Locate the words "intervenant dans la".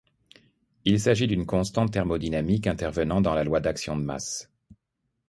2.65-3.43